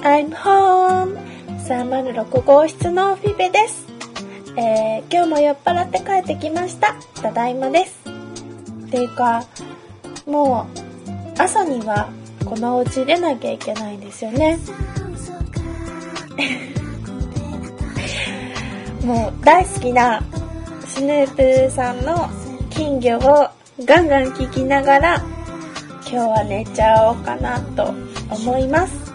[0.00, 1.18] I'm home.
[1.66, 3.86] 306号室のフィベです、
[4.56, 6.94] えー、今日も酔っ払って帰ってきました。
[7.20, 7.98] ただいまです。
[8.86, 9.44] っていうか
[10.24, 10.66] も
[11.36, 12.08] う朝には
[12.44, 14.58] このお家出なきゃいけないんですよね。
[19.04, 20.22] もう大好きな
[20.86, 22.28] スヌープさんの
[22.70, 23.48] 金魚を
[23.84, 25.16] ガンガン聞きながら
[26.10, 27.94] 今日は寝ちゃおうかなと
[28.30, 29.12] 思います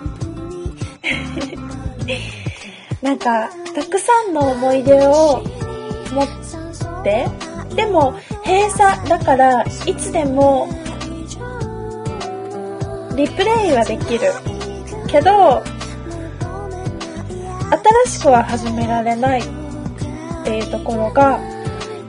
[3.01, 5.43] なんか、たくさんの思い出を
[6.11, 7.27] 持って、
[7.75, 8.13] でも
[8.45, 10.67] 閉鎖だからいつでも
[13.15, 14.31] リプレイはできる。
[15.07, 15.61] けど、
[18.05, 19.43] 新しくは始められないっ
[20.43, 21.41] ていうところが、う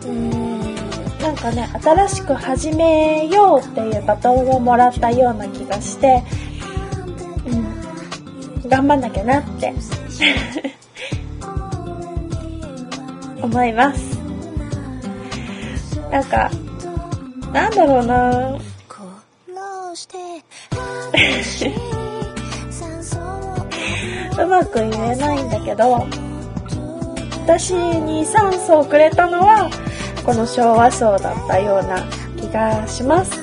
[0.07, 0.75] ーん、
[1.21, 6.23] なんかね、新しく始めようっていうバトンをもらったような気がして、
[8.75, 9.73] 頑張んなきゃなって
[13.41, 14.19] 思います。
[16.11, 16.51] なんか、
[17.53, 18.59] なんだろうな
[24.37, 26.05] うまく言えないんだけど、
[27.45, 29.71] 私に酸素をくれたのは、
[30.27, 32.05] この昭和層だったような
[32.37, 33.41] 気がします。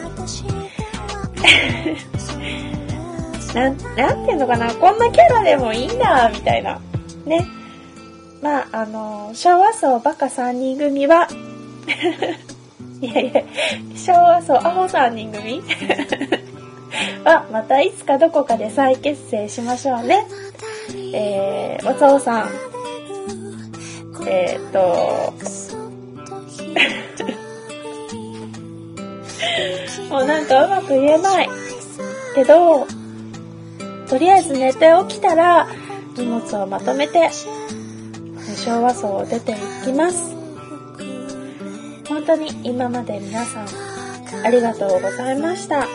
[3.54, 6.80] なん、なんていうのかな、こんなキャラでもいいんだ、みたいな。
[7.26, 7.46] ね。
[8.42, 11.28] まあ、あの、昭和層バカ3人組は
[13.02, 13.44] いやいや、
[13.96, 15.62] 昭和層アホ3人組？
[17.24, 20.26] は、またいつかどこかで再結成しましょうね。
[21.14, 22.50] えー、おさおさん。
[24.28, 25.34] えー、っと、
[30.14, 31.50] もうなんかうまく言えない。
[32.36, 32.88] けど、
[34.12, 35.70] とりあえず寝て起きたら
[36.18, 37.30] 荷物をまとめて
[38.58, 39.56] 昭和層を出てい
[39.86, 40.36] きます。
[42.10, 43.68] 本当に今まで皆さん
[44.46, 45.88] ありがとうございました。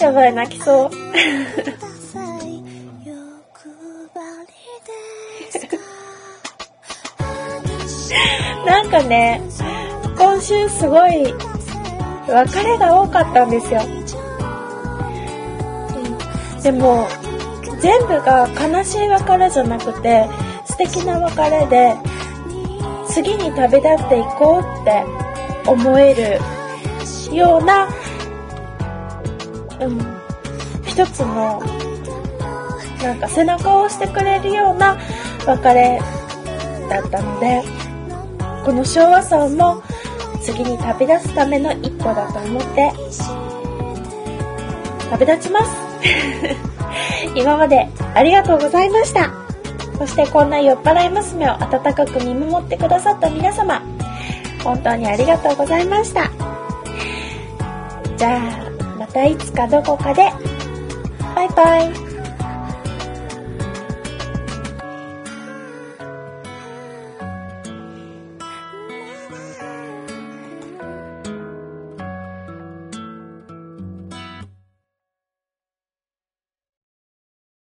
[0.00, 0.90] やばい泣きそう。
[8.66, 9.40] なんかね
[10.18, 11.32] 今週すごい
[12.26, 13.82] 別れが多かったんですよ
[16.62, 17.08] でも
[17.80, 20.28] 全部が悲しい別れじゃなくて
[20.64, 21.96] 素敵な別れで
[23.08, 25.04] 次に旅立っていこうって
[25.68, 27.88] 思えるような、
[29.80, 29.98] うん、
[30.86, 31.60] 一つの
[33.02, 34.96] なんか背中を押してくれるような
[35.44, 36.00] 別れ
[36.88, 37.62] だったので
[38.64, 39.82] この昭和さんも
[40.40, 42.92] 次に旅立つための一歩だと思って
[45.12, 45.70] 旅立ちます
[47.36, 49.30] 今までありがとうございました。
[49.98, 53.82] そしてこんな酔っ払い娘を温かく見守ってくださった皆様、
[54.64, 56.30] 本当にありがとうございました。
[58.16, 60.32] じゃあ、またいつかどこかで、
[61.36, 62.11] バイバイ。